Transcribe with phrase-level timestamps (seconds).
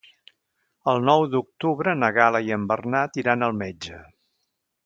[0.93, 4.05] El nou d'octubre na Gal·la i en Bernat iran al metge.